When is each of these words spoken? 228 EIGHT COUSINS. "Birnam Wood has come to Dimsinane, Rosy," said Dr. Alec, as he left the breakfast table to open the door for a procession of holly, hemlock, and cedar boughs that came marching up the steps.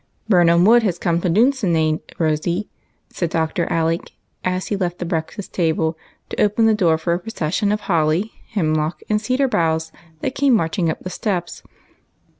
228 0.31 0.33
EIGHT 0.33 0.33
COUSINS. 0.33 0.63
"Birnam 0.63 0.65
Wood 0.65 0.83
has 0.83 0.97
come 0.97 1.21
to 1.21 1.29
Dimsinane, 1.29 1.99
Rosy," 2.17 2.69
said 3.11 3.29
Dr. 3.29 3.67
Alec, 3.71 4.09
as 4.43 4.65
he 4.69 4.75
left 4.75 4.97
the 4.97 5.05
breakfast 5.05 5.53
table 5.53 5.95
to 6.29 6.41
open 6.41 6.65
the 6.65 6.73
door 6.73 6.97
for 6.97 7.13
a 7.13 7.19
procession 7.19 7.71
of 7.71 7.81
holly, 7.81 8.31
hemlock, 8.53 9.03
and 9.11 9.21
cedar 9.21 9.47
boughs 9.47 9.91
that 10.21 10.33
came 10.33 10.55
marching 10.55 10.89
up 10.89 11.01
the 11.01 11.11
steps. 11.11 11.61